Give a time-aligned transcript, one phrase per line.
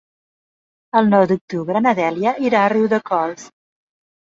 [1.01, 3.49] El nou d'octubre na Dèlia irà a Riudecols.